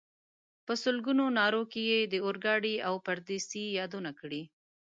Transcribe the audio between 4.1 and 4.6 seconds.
کړې.